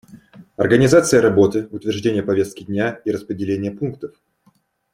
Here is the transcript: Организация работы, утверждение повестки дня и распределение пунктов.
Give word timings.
Организация 0.55 1.21
работы, 1.21 1.67
утверждение 1.69 2.23
повестки 2.23 2.63
дня 2.63 2.99
и 3.05 3.11
распределение 3.11 3.71
пунктов. 3.71 4.15